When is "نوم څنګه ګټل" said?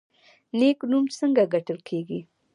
0.91-1.77